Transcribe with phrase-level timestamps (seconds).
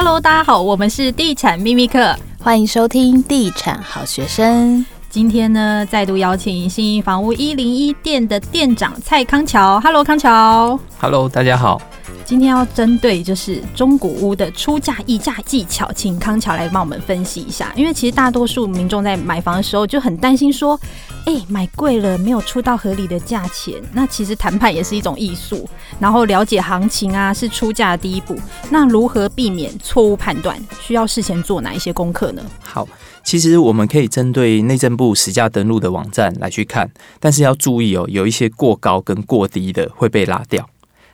[0.00, 4.86] Hello，大家好，我们是地产秘密客，欢迎收听地产好学生。
[5.10, 9.80] 今天呢，再度邀请信义房屋一零一店的店长蔡康桥。
[9.80, 10.78] Hello，康桥。
[11.00, 11.82] Hello，大家好。
[12.28, 17.72] 今天要针对就是中古屋的出价议价技巧，请康桥来帮我们分析一下。
[17.74, 20.78] 因为其实大多数民众在买房的时候就很担心说，
[21.24, 23.76] 哎、买贵了没有出到合理的价钱。
[23.94, 25.66] 那其实谈判也是一种艺术，
[25.98, 28.38] 然后了解行情啊是出价的第一步。
[28.68, 30.54] 那如何避免错误判断？
[30.82, 32.42] 需要事前做哪一些功课呢？
[32.60, 32.86] 好，
[33.24, 40.68] 其实我们可以针对内政部实价登录的网站来去看，但是要注意哦，有一些过高跟过低的会被拉掉。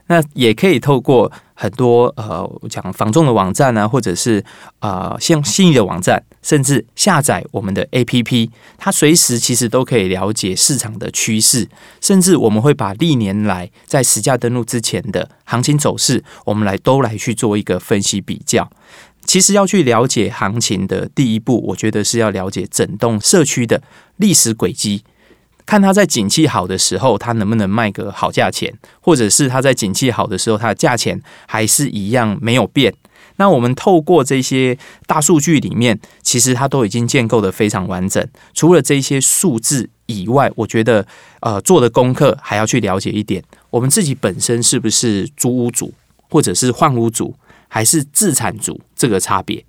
[0.07, 4.45] 那也可以透过很多呃，讲防重的网站啊，或者是
[4.81, 11.69] 呃像信誉的网站，甚至下载我们的 APP，它随时其实都可以了解市场的趋势，
[12.01, 18.71] 甚至我们会把历年来在实价登录之前的行情走势，我们来都来去做一个分析比较。
[19.27, 23.83] 其实要去了解行情的第一步，我觉得是要了解整栋社区的
[24.17, 25.03] 历史轨迹。
[25.67, 32.95] 看他在景气好的时候，他能不能卖个好价钱，或者是他在景气好的时候，他的价钱还是一样没有变。
[33.37, 38.25] 那我们透过这些大数据里面，其实它都已经建构得非常完整。
[38.53, 41.05] 除了这些数字以外，我觉得
[41.41, 45.93] 呃做的功课还要去了解一点，我们自己本身是不是租屋主，
[46.31, 47.35] 或者是换屋主，
[47.67, 49.65] 还是自产主，这个差别。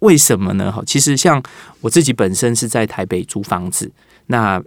[0.00, 0.72] 为什么呢？
[0.72, 1.40] 哈，其实像
[1.82, 3.92] 我自己本身是在台北租房子，
[4.26, 4.60] 那。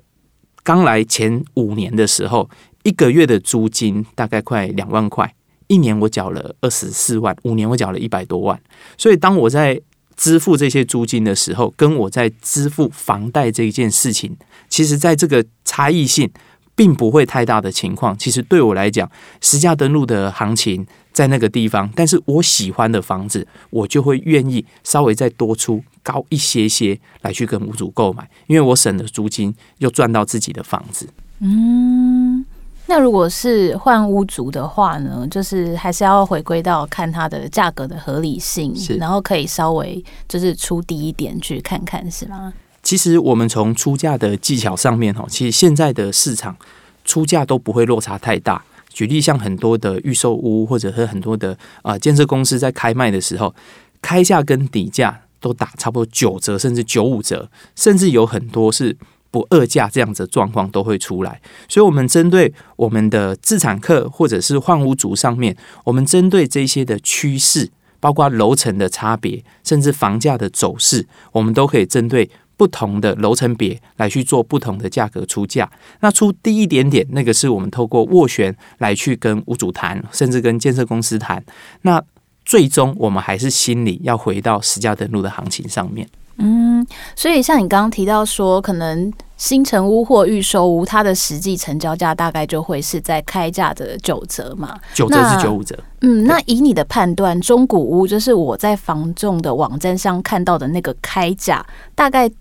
[0.67, 2.49] 刚来前五年的时候，
[2.83, 5.33] 一个月的租金大概快两万块，
[5.67, 8.59] 一年我缴了二十四万，五年我缴了一百多万。
[8.97, 9.79] 所以当我在
[10.17, 14.35] 支付这些租金的时候，跟我在支付房贷这一件事情，
[14.67, 16.29] 其实在这个差异性
[16.75, 18.17] 并不会太大的情况。
[18.17, 25.81] 其实对我来讲，实价登录的行情在那个地方，但是我喜欢的房子，我就会愿意稍微再多出。
[26.07, 31.05] 高一些些来去跟屋主购买，因为我省了租金，又赚到自己的房子。
[31.39, 32.45] 嗯，
[32.85, 42.53] 那如果是换屋主的话呢，就是还是要回归到看它的价格的合理性，然后可以稍微就是出低一点去看看，是吗？
[42.81, 46.55] 其实我们从出价的技巧上面，哈，其实现在的市场
[47.03, 48.63] 出价都不会落差太大。
[48.89, 51.51] 举例像很多的预售屋，或者是很多的
[51.81, 53.53] 啊、呃、建设公司在开卖的时候，
[54.01, 55.21] 开价跟底价。
[55.39, 58.97] 都打差不多九折，甚至九五折，甚至有很多是
[59.29, 61.41] 不二价这样子的状况都会出来。
[61.67, 75.69] 所以，我们针对我们的自产客或者是换屋族上面，我们针对这些的趋势，包括楼层的差别，甚至房价的走势，我们都可以针对不同的楼层别来去做不同的价格出价。
[75.99, 81.43] 那出低一点点，那个是我们透过斡旋来去跟屋主谈，甚至跟建设公司谈。
[81.81, 82.01] 那
[82.47, 86.07] 最终，我们还是心里要回到实价登录的行情上面。
[86.37, 94.79] 嗯，所以像你刚刚提到说，可能新城屋或预售屋，它的实际成交价大概就会是在开价的九折嘛？
[94.93, 95.77] 九折是九五折。
[95.99, 101.65] 嗯，那以你的判断，中古屋就是我在房仲的网站上看到的那个开价，
[101.95, 102.31] 大概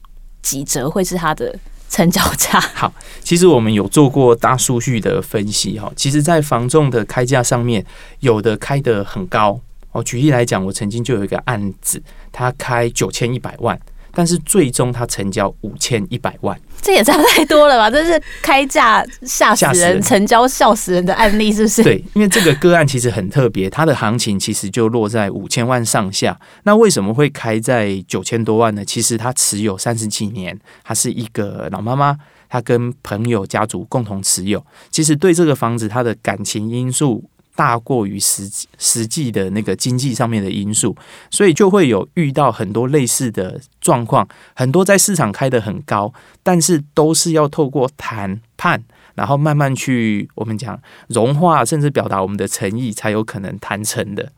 [0.41, 1.53] 几折会是它的
[1.89, 2.61] 成交价？
[2.77, 2.93] 好，
[3.25, 5.91] 其实我们有做过大数据的分析哈。
[5.97, 7.85] 其实，在房仲的开价上面，
[8.21, 9.59] 有的开得很高。
[9.97, 13.79] 我举例来讲，我曾经就有一个案子，他开九千一百万，
[14.13, 17.91] 但是最终他成交五千一百万，这也差太多了吧？
[17.91, 21.83] 这是开价吓死人，成交笑死人的案例，是不是？
[21.83, 26.39] 对，因为这个个案其实很特别，它的行情其实就落在五千万上下。
[26.65, 28.85] 那为什么会开在九千多万呢？
[28.85, 32.17] 其实他持有三十几年，他是一个老妈妈，
[32.49, 37.25] 她跟朋友家族共同持有，其实对这个房子，他的感情因素。
[37.57, 40.95] 大过于实际实际的那个经济上面的因素，
[41.31, 46.13] 所以就会有遇到很多类似的状况，很多在市场开得很高，
[46.43, 48.85] 但是都是要透过谈判，
[49.15, 50.79] 然后慢慢去我们讲
[51.09, 54.31] 融化，甚至表达我们的诚意，才有可能谈成的。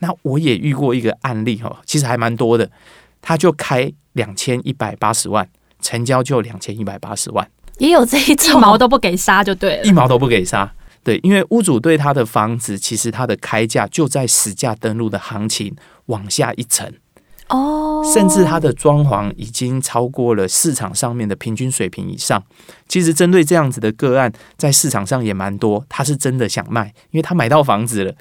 [0.00, 2.70] 那我也遇过一个案例哦，其实还蛮多的，
[3.22, 5.48] 他就开两千一百八十万，
[5.80, 10.70] 成交就两千一百八十万，也有这一种，一毛都不给杀就对了，一毛都不给杀。
[11.06, 15.72] 对，因为屋主对他的房子，其实他的开价就在实价登录的行情
[16.06, 16.92] 往下一层
[17.48, 22.42] 哦，甚至他的装潢已经超过了市场上面的平均水平以上。
[22.88, 28.12] 其实针对这样子的个案，在市场上也蛮多，他是真的想卖，因为他买到房子了，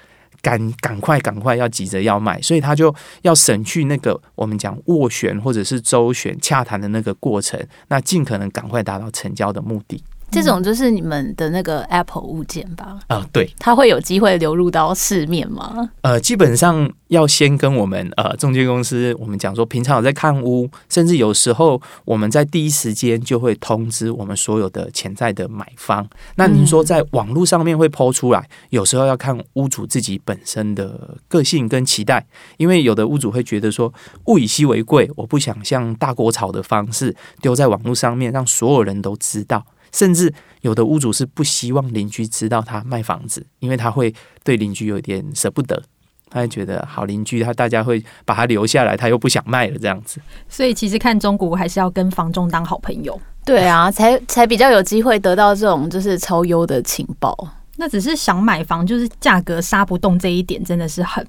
[0.44, 2.94] 赶赶快赶快要急着要卖，所以他就
[3.24, 10.04] 要省去那个我们讲斡旋或者是周旋洽谈的那个过程，那尽可能赶快达到成交的目的。
[10.32, 13.00] 这种就是你们的那个 Apple 物件吧？
[13.08, 15.90] 啊、呃，对，它会有机会流入到市面吗？
[16.02, 26.06] 呃，基本上要先跟我们呃中介公司，我们讲说，平常有在看屋，甚至有时候我们在第一时间就会通知我们所有的潜在的买方。
[26.36, 32.26] 那您说在网络上面会 po 出来，有时候要看屋主自己本身的个性跟期待，
[32.58, 33.94] 因为有的屋主会觉得说，
[34.26, 39.66] 物以稀为贵，我不想像大锅炒的方式丢在网络上面，让所有人都知道。
[39.96, 44.14] 甚至有的屋主是不希望邻居知道他卖房子，因为他会
[44.44, 45.82] 对邻居有点舍不得，
[46.30, 50.20] 他会觉得好邻居，他大家会把他留下来，他又不想卖了这样子。
[50.50, 57.34] 所以其实看中古还是要跟房仲当好朋友，对啊，才才比较有机会得到这种就是超优的情报。
[57.78, 61.26] 那只是想买房，就是价格杀不动这一点真的是很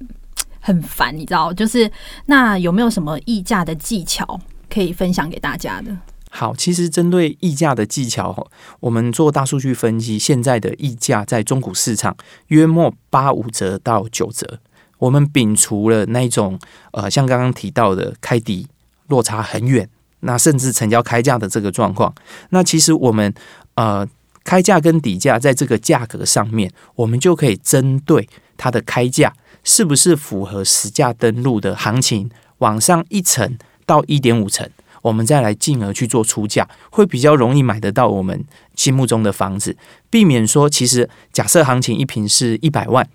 [0.59, 1.53] 很烦，你知道？
[1.53, 1.89] 就是
[2.25, 4.39] 那有没有什么议价的技巧
[4.69, 5.95] 可以分享给大家的？
[6.29, 8.47] 好，其实针对溢价的技巧，
[8.79, 12.15] 我们做大数据分析，现在的溢价在中古市场
[12.47, 14.59] 约莫八五折到九折。
[14.99, 16.59] 我们摒除了那种
[16.91, 18.67] 呃，像刚刚提到的开底
[19.07, 19.87] 落差很远，
[20.21, 22.13] 那甚至成交开价的这个状况。
[22.49, 23.33] 那其实我们
[23.75, 24.07] 呃
[24.43, 28.27] 开价跟底价在这个价格上面，我们就可以针对
[28.57, 29.33] 它的开价
[29.63, 34.67] 是不是符合实价登录的行情，往上一层到一点五层。
[35.07, 38.43] 我们再来进而去做出价，会比较容易买得到我们
[38.75, 39.75] 心目中的房子，
[40.09, 43.07] 避免说，其实假设行情一平是一百万，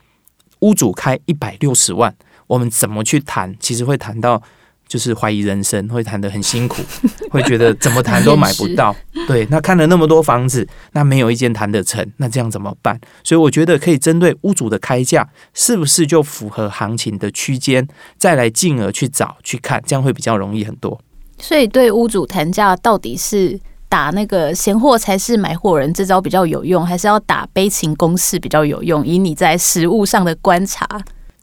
[0.60, 2.14] 屋主开一百六十万，
[2.46, 3.54] 我们怎么去谈？
[3.60, 4.42] 其实会谈到
[4.88, 6.82] 就是怀疑人生，会谈得很辛苦，
[7.30, 8.94] 会觉得怎么谈都买不到。
[9.28, 12.98] 对，那看了那么多房子，那没有一间谈得成，那这样怎么办？
[13.22, 17.86] 所以我觉得可以针对屋主的开价是不是就符合行情的区间，
[18.18, 21.00] 再来进而去找去看，这样会比较容易很多。
[21.42, 23.58] 所以，对屋主谈价，到底是
[23.88, 29.04] 打那个“闲货才是买货人”这招比较有用，还是要打悲情公式比较有用？
[29.04, 30.86] 以你在实物上的观察，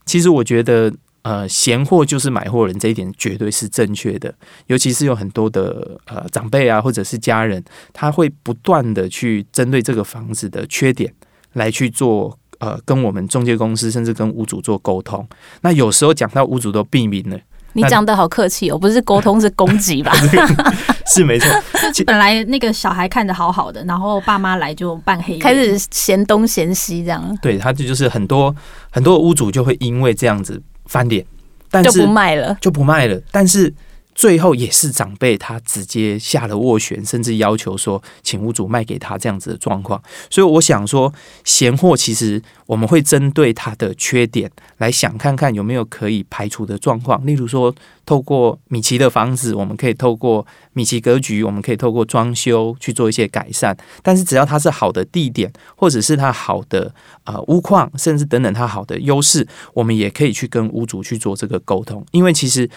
[0.05, 0.91] 其实我觉得，
[1.23, 4.33] 呃，闲货就是买货人这一点绝对是正确的。
[4.67, 7.61] 尤其是有很多的呃长辈啊，或者是家人，
[7.91, 11.13] 他会不断的去针对这个房子的缺点
[11.53, 15.27] 来去做呃，跟我们中介公司甚至跟屋主做沟通。
[15.61, 17.37] 那有时候讲到屋主都避名了。
[17.73, 20.13] 你讲的好客气哦，不是沟通是攻击吧？
[21.07, 21.47] 是没错。
[22.05, 27.37] 本来那个小孩看着好好的，然后爸妈来就扮黑，开始嫌东嫌西这样。
[27.41, 28.55] 对，他就就是很多
[28.91, 31.25] 很多屋主就会因为这样子翻脸，
[31.71, 33.19] 但是就不卖了，就不卖了。
[33.31, 33.73] 但是。
[34.19, 40.03] 最后也是长辈他直接下了斡旋，甚至要求说请屋主卖给他这样子的状况。
[40.29, 41.13] 所以我想说，
[41.45, 47.25] 嫌货其实我们会针对他的缺点来想看看有没有可以排除的状况。
[47.25, 47.73] 例如说，
[48.05, 53.77] 透过米奇的房子，我们可以透过米奇格局，我们可以透过装修去做一些改善。
[54.03, 56.93] 但是只要它是好的地点，或者是它好的
[57.23, 62.05] 呃屋况，甚至等等它好的优势，我们也可以去跟屋主去做这个沟通。
[62.11, 62.69] 因为其实。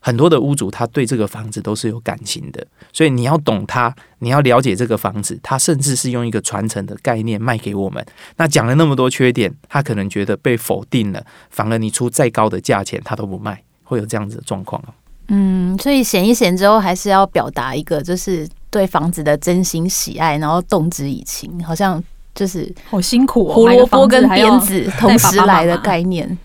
[0.00, 8.04] 很多的屋主，他对这个房子都是有感情的，所以你要懂他，你要了解这个房子，他甚至是用一个传承的概念卖给我们。
[8.36, 14.82] 那讲了那么多缺点，他可能觉得被否定了，反而你出再高的价钱，他都不卖，会有这样子的状况。
[15.28, 22.02] 嗯，所以闲一闲之后，还是要表达一个就是对房子的真心喜爱，然后动之以情，好像
[22.34, 26.36] 就是好辛苦，哦胡萝卜跟鞭子同时来的概念。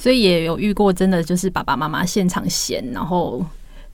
[0.00, 3.44] 所以也有遇过，真的就是爸爸妈妈现场嫌，然后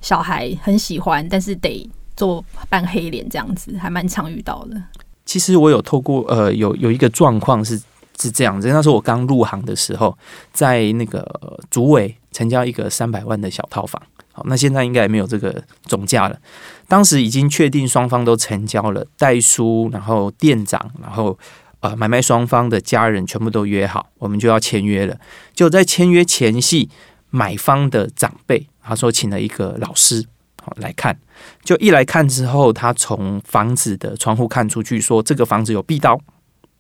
[0.03, 4.81] 小孩很喜欢，但是得做扮黑脸这样子，还蛮常遇到的。
[5.25, 7.81] 其实我有透过呃，有有一个状况是
[8.21, 10.15] 是这样子，那时候我刚入行的时候，
[10.53, 11.27] 在那个
[11.71, 14.01] 竹围成交一个三百万的小套房，
[14.33, 16.39] 好，那现在应该也没有这个总价了。
[16.87, 21.39] 当时已经确定双方都成交了，代书，然后店长，然后。
[21.85, 25.21] 呃，买卖双方的家人全部都约好，我们就要签约了。
[25.53, 26.89] 就在签约前夕，
[27.29, 30.25] 买方的长辈他说请了一个老师
[30.63, 31.15] 好来看，
[31.63, 36.19] 就一来看之后，他从房子的窗户看出去，说这个房子有壁刀，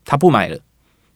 [0.06, 0.58] 他不买了。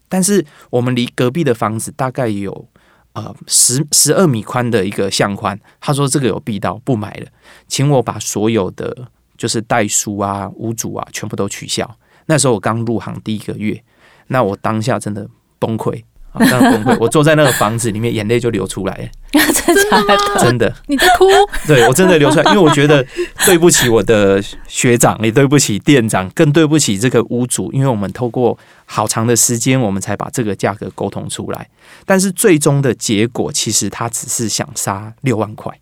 [0.06, 2.68] 但是我们离隔壁的房子大概有
[3.14, 7.26] 呃十十二米宽的一个巷宽，他说这个有壁刀，不买了，
[7.66, 11.90] 请我把所有的就是代书啊、屋主啊全部都取消。
[12.28, 13.82] 那时候我刚入行第一个月，
[14.28, 15.26] 那我当下真的
[15.58, 16.98] 崩溃，啊， 真的崩溃。
[17.00, 19.08] 我坐在那个房子里面，眼泪就流出来了。
[19.32, 19.74] 真
[20.06, 21.24] 的，真的，你在哭？
[21.66, 23.04] 对，我真的流出来，因为我觉得
[23.46, 31.68] 对不起我的学长，也对不起店长，更对不起这个屋主，因为我们透过好长的时间，我们才把这个价格沟通出来。
[32.04, 35.72] 但是最终的结果，其实他只是想杀六万块。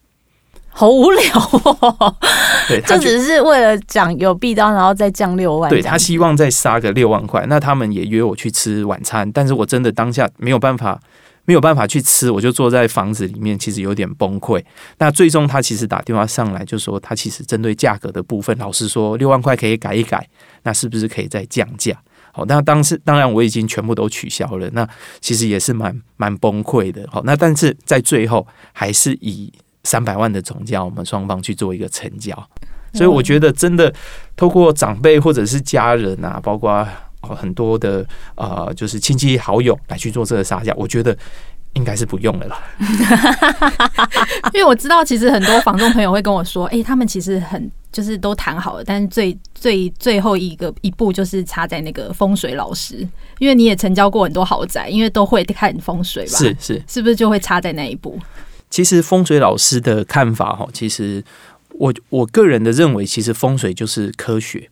[0.76, 1.23] 好无聊
[1.64, 2.14] 哦。
[2.68, 5.71] 对， 就只是为了讲有壁刀，然后再降六万。
[5.71, 7.45] 对，他希望再杀个六万块。
[7.49, 11.00] 那他们也约我去吃晚餐，但是我真的当下没有办法。
[11.49, 14.61] 没有办法去吃，我就坐在房子里面，其实有点崩溃。
[14.99, 20.28] 那最终他其实打电话上来，就说他其实针对价格的部分，老实说六万块可以改一改，
[20.64, 21.97] 那是不是可以再降价？
[22.33, 24.85] 好，那当时当然我已经全部都取消了，那
[25.21, 27.06] 其实也是蛮蛮崩溃的。
[27.12, 29.52] 好，那但是在最后还是以
[29.86, 32.34] 三百万的总价，我们双方去做一个成交。
[32.92, 33.92] 所以我觉得真的
[34.36, 36.86] 透过长辈或者是家人啊，包括。
[37.34, 41.16] 很多的呃，就是亲戚好友来去做这个杀价，我觉得
[41.72, 42.62] 应该是不用了啦。
[44.54, 52.98] 因为我知道，其实很多房东朋友会跟我说，哎、欸，他们其实很就是都谈好了，但是最最最后一个一步就是差在那个风水老师。
[53.40, 56.38] 因为你也成交过很多豪宅，因为都会看风水吧？
[56.38, 58.16] 是是，是不是就会差在那一步？
[58.76, 61.25] 其实风水老师的看法哈，其实
[61.71, 64.68] 我我个人的认为，其实风水就是科学。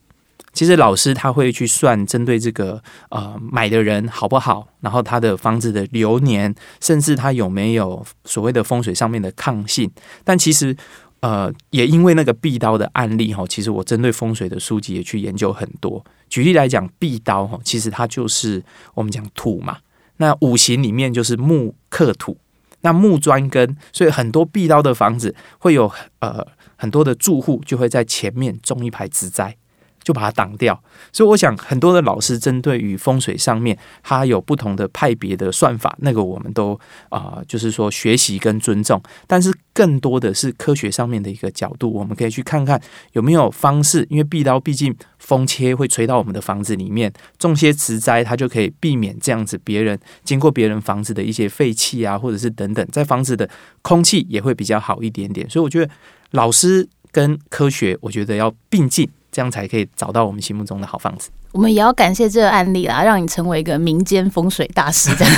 [0.52, 9.90] 其实老师他会去算针对这个呃买的人好不好，然后他的房子的流年，甚至他有没有所谓的风水上面的抗性。
[10.22, 10.76] 但其实
[11.20, 16.04] 呃也因为那个壁刀的案例哈，其实我针对风水的书籍也去研究很多。
[16.28, 19.78] 举例来讲，壁刀哈，其实它就是我们讲土嘛，
[20.18, 22.36] 那五行里面就是木克土，
[22.84, 29.56] 那木砖根，所以很多壁刀的房子会有呃很多的住户就会在前面种一排植栽。
[30.04, 30.78] 就把它挡掉，
[31.14, 39.02] 所以我想很多的老师针对于风水上面，他有不同的派别的算法，那个我们都啊、就是说学习跟尊重。
[39.26, 42.80] 但是更多的是科学上面的一个角度，我们可以去看看
[43.12, 53.50] 有没有方式，因为壁刀毕竟风切会吹到我们的房子里面，种些植栽，它就可以避免这样子别人经过别人房子的一些废气啊，或者是等等，在房子的
[53.82, 55.50] 空气也会比较好一点点。
[55.50, 55.92] 所以我觉得
[56.30, 59.10] 老师跟科学，我觉得要并进。
[59.34, 61.28] 这样才可以找到我们心目中的好房子。
[61.54, 65.14] 我们也要感谢这个案例啦，让你成为一个民间风水大师。
[65.16, 65.34] 这样，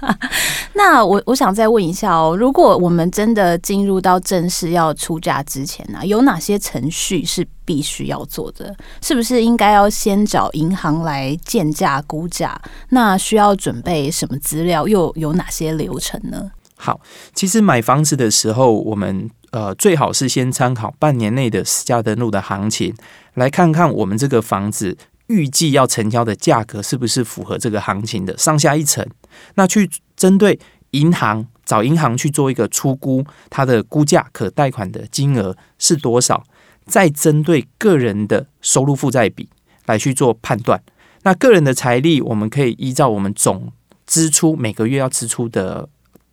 [0.72, 8.74] 那我我想再问一下哦，如果我们真的进入到正式要出价之前呢，有哪些程序是必须要做的？
[9.02, 12.58] 是不是应该要先找银行来建价估价？
[12.88, 14.88] 那需要准备什么资料？
[14.88, 16.50] 又有哪些流程呢？
[16.76, 16.98] 好，
[17.34, 22.94] 其实买房子的时候，我们呃最好是先参考半年内的私家登录的行情。
[23.34, 24.96] 来看看我们这个房子
[25.30, 29.06] 预计要成交的价格是不是符合这个行情的上下一层？
[29.54, 30.58] 那去针对
[30.90, 36.42] 银行找银行去做一个初估，它的估价可贷款的金额是多少？
[36.84, 39.48] 再针对个人的收入负债比
[39.86, 40.82] 来去做判断。
[41.22, 43.72] 那个人的财力，我们可以依照我们总
[44.06, 45.88] 支出每个月要支出的。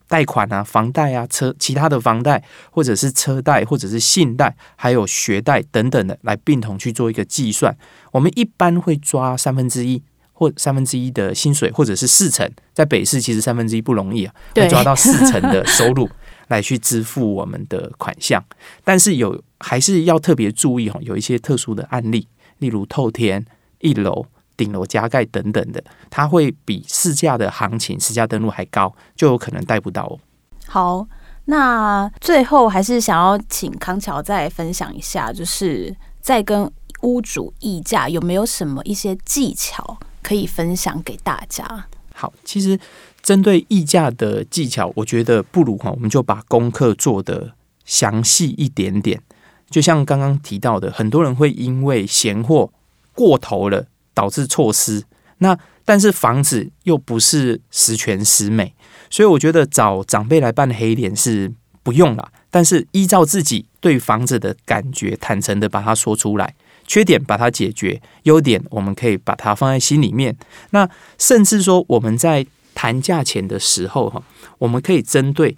[0.07, 7.75] 贷款啊，房贷啊，车其他的房贷，或者是车贷，或者是信贷，还有学贷等等的，来并同去做一个计算。
[8.11, 12.49] 我们一般会抓三分之一或三分之一的薪水，或者是四成。
[12.73, 16.09] 在北市其实三分之一不容易啊，会抓到四成的收入
[16.47, 18.43] 来去支付我们的款项。
[18.83, 22.27] 但是有还是要特别注意哈，有一些特殊的案例，
[22.59, 23.45] 例如透天
[23.79, 24.25] 一楼。
[24.57, 30.19] 顶楼加盖等等的，它会比市价的行情、市价登录还高，就有可能贷不到哦。
[30.65, 31.07] 好，
[31.45, 36.69] 那最后还是想要请康桥再分享一下，就是在跟
[37.03, 41.85] 屋主议价有没有什么一些技巧可以分享给大家？
[42.13, 42.77] 好，其实
[43.21, 47.53] 针对议价的技巧，我觉得不如哈，我们就把功课做得
[47.85, 49.21] 详细一点点。
[49.69, 52.71] 就像刚刚提到的，很多人会因为嫌货
[53.13, 53.85] 过头了。
[54.17, 55.03] 导致错失，
[55.37, 55.55] 那
[55.85, 58.73] 但是房子又不是十全十美，
[59.11, 62.31] 所以我觉得找长辈来扮黑脸是不用了。
[62.49, 66.55] 但是依照自己对房子的感觉，坦诚的把它说出来，
[66.87, 70.35] 缺点把它解决，优点我们可以把它放在心里面。
[70.71, 72.43] 那甚至说我们在
[72.73, 74.23] 谈价钱的时候，哈，
[74.57, 75.55] 我们可以针对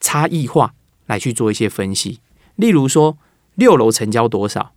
[0.00, 0.74] 差异化
[1.06, 2.18] 来去做一些分析。
[2.56, 3.16] 例如说，
[3.54, 4.72] 六楼成交多少？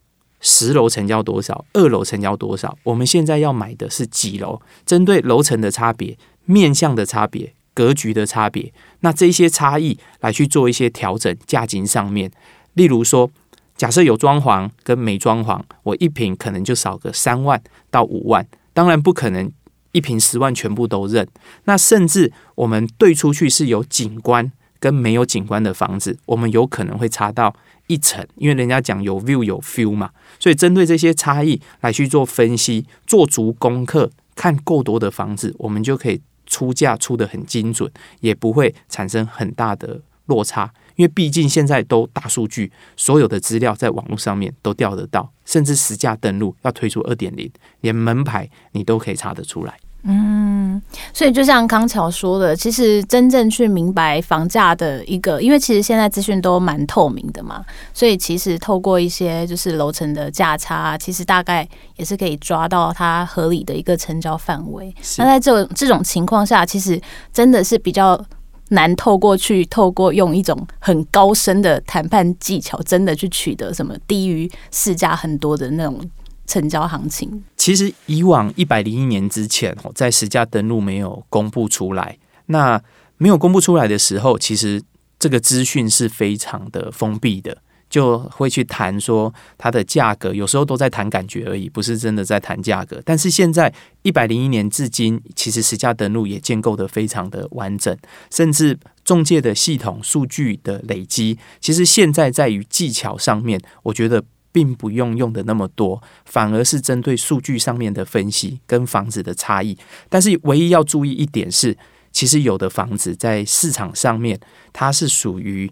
[0.45, 1.65] 十楼成交多少？
[1.71, 2.77] 二楼成交多少？
[2.83, 4.61] 我们现在要买的是几楼？
[4.85, 12.29] 针对楼层的差别、面向的差别、格局的差别，那这些差异来去做一些调整，价金上面。
[12.73, 13.31] 例如说，
[13.77, 19.49] 假设有装潢跟没装潢，我一平可能就少个三万到五万，当然不可能
[19.93, 21.25] 一平十万全部都认。
[21.63, 27.55] 那甚至我们对出去是有景观跟没有景观的房子，我们有可能会差到。
[27.87, 40.73] 一层，因为人家讲有 view 有 feel 嘛，所以针对这些差异来去做分析，做足功课，看够多的房子，我们就可以出价出的很精准，也不会产生很大的落差。
[40.95, 49.79] 因为毕竟现在都大数据，所有的资料在网络上面都调得到，甚至实价登录要推出二点零，连门牌你都可以查得出来。
[50.05, 50.81] 嗯，
[51.13, 64.93] 所以就像康桥说的，其实真正去明白房价的一个，因为其实现在资讯都蛮透明的嘛，所以其实透过一些就是楼层的价差，其实大概也是可以抓到它合理的一个成交范围。
[65.17, 68.21] 那在这种这种情况下，其实真的是比较
[68.69, 75.97] 难透过去透过用一种很高深的谈判技巧，真的去取得什么低于市价很多的那种。
[76.45, 82.17] 成交行情，其实以往一百零一年之前，在实价登录没有公布出来，
[82.47, 82.83] 那
[83.15, 84.83] 没有公布出来的时候，其实
[85.17, 87.57] 这个资讯是非常的封闭的，
[87.89, 93.01] 就会去谈说它的价格，有时候都在谈感觉而已，不是真的在谈价格。
[93.05, 97.97] 但是现在一百零一年至今，其实实价登录也建构得非常的完整，
[98.29, 104.21] 甚至中介的系统数据的累积，其实现在在于技巧上面，我觉得。
[104.53, 109.77] 并不用用的那么多，反而是针对数据上面的分析跟房子的差异。
[110.07, 111.77] 但是唯一要注意一点是，
[112.13, 114.39] 其实有的房子在市场上面，
[114.71, 115.69] 它是属于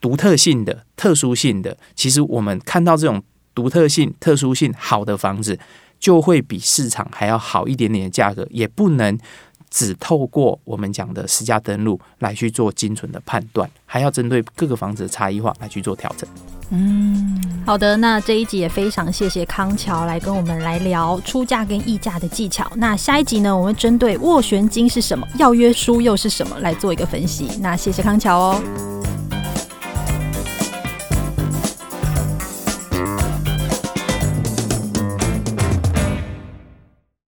[0.00, 1.74] 独特性的、特殊性的。
[1.94, 3.22] 其实我们看到这种
[3.54, 5.58] 独特性、特殊性好的房子，
[5.98, 9.18] 就会比市场还要好一点点的价格，也不能。
[9.74, 16.28] 只透过我们讲的实价登录来去做精准的判断，还要针对各个房子的差异化来去做调整。
[16.74, 22.66] 嗯，好的，那这一集也非常谢谢康桥来跟我们来聊出价跟议价的技巧。
[22.76, 27.46] 那下一集呢，我们针对斡旋金是什么，要约书又是什么来做一个分析。
[27.60, 28.62] 那谢谢康桥哦。